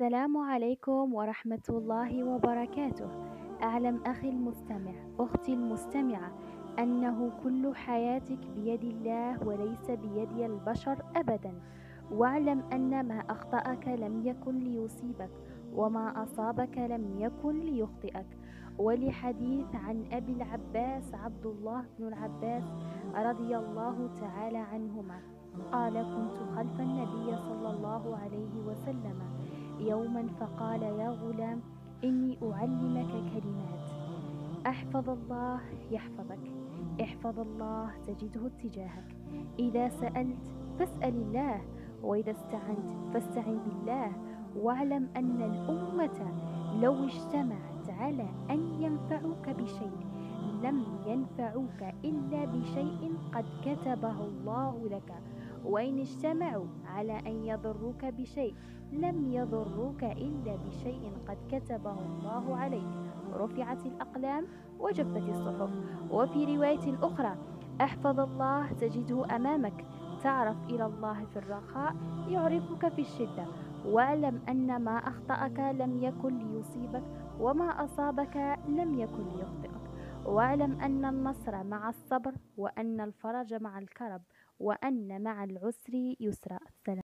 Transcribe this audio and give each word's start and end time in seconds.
السلام 0.00 0.36
عليكم 0.38 1.14
ورحمة 1.14 1.66
الله 1.68 2.24
وبركاته 2.24 3.08
أعلم 3.62 4.02
أخي 4.06 4.28
المستمع 4.28 4.92
أختي 5.20 5.54
المستمعة 5.54 6.32
أنه 6.78 7.30
كل 7.42 7.72
حياتك 7.76 8.38
بيد 8.54 8.84
الله 8.84 9.46
وليس 9.46 9.90
بيد 9.90 10.38
البشر 10.38 10.98
أبدا 11.16 11.52
واعلم 12.12 12.62
أن 12.72 13.08
ما 13.08 13.18
أخطأك 13.30 13.88
لم 13.88 14.26
يكن 14.26 14.58
ليصيبك 14.58 15.30
وما 15.74 16.22
أصابك 16.22 16.78
لم 16.78 17.18
يكن 17.20 17.60
ليخطئك 17.60 18.26
ولحديث 18.78 19.74
عن 19.74 20.04
أبي 20.12 20.32
العباس 20.32 21.14
عبد 21.14 21.46
الله 21.46 21.84
بن 21.98 22.08
العباس 22.08 22.64
رضي 23.14 23.56
الله 23.56 24.10
تعالى 24.20 24.58
عنهما 24.58 25.18
قال 25.72 25.94
كنت 25.94 26.38
خلف 26.56 26.80
النبي 26.80 27.36
صلى 27.36 27.70
الله 27.70 28.16
عليه 28.18 28.60
وسلم 28.66 29.18
يوما 29.80 30.26
فقال 30.40 30.82
يا 30.82 31.08
غلام 31.10 31.60
إني 32.04 32.38
أعلمك 32.52 33.10
كلمات 33.10 33.88
أحفظ 34.66 35.10
الله 35.10 35.60
يحفظك 35.90 36.38
احفظ 37.02 37.40
الله 37.40 37.90
تجده 38.06 38.40
اتجاهك 38.46 39.16
إذا 39.58 39.88
سألت 39.88 40.38
فاسأل 40.78 41.08
الله 41.14 41.60
وإذا 42.02 42.30
استعنت 42.30 42.88
فاستعن 43.14 43.58
بالله 43.66 44.12
واعلم 44.56 45.08
أن 45.16 45.42
الأمة 45.42 46.30
لو 46.80 47.04
اجتمعت 47.04 47.88
على 48.00 48.26
أن 48.50 48.82
ينفعوك 48.82 49.50
بشيء 49.50 49.98
لم 50.62 50.84
ينفعوك 51.06 51.82
إلا 52.04 52.44
بشيء 52.44 53.14
قد 53.34 53.44
كتبه 53.64 54.24
الله 54.24 54.88
لك 54.90 55.12
وإن 55.64 55.98
اجتمعوا 55.98 56.66
على 56.86 57.18
أن 57.18 57.44
يضروك 57.44 58.04
بشيء 58.04 58.54
لم 58.92 59.32
يضروك 59.32 60.04
إلا 60.04 60.56
بشيء 60.66 61.12
قد 61.28 61.36
كتبه 61.52 61.94
الله 62.00 62.56
عليك 62.56 62.88
رفعت 63.34 63.86
الأقلام 63.86 64.46
وجفت 64.80 65.16
الصحف 65.28 65.70
وفي 66.10 66.56
رواية 66.56 66.96
أخرى 67.02 67.36
احفظ 67.80 68.20
الله 68.20 68.72
تجده 68.72 69.36
أمامك 69.36 69.84
تعرف 70.22 70.56
إلى 70.70 70.86
الله 70.86 71.24
في 71.24 71.36
الرخاء 71.36 71.96
يعرفك 72.28 72.88
في 72.88 73.00
الشدة 73.00 73.44
واعلم 73.86 74.40
أن 74.48 74.84
ما 74.84 74.96
أخطأك 74.98 75.58
لم 75.58 76.02
يكن 76.02 76.38
ليصيبك 76.38 77.02
وما 77.40 77.84
أصابك 77.84 78.58
لم 78.68 78.98
يكن 78.98 79.24
ليخطئك 79.36 79.67
واعلم 80.28 80.80
أن 80.80 81.04
النصر 81.04 81.64
مع 81.64 81.88
الصبر 81.88 82.32
وأن 82.56 83.00
الفرج 83.00 83.54
مع 83.54 83.78
الكرب 83.78 84.22
وأن 84.58 85.22
مع 85.22 85.44
العسر 85.44 85.92
يسرا 86.20 87.07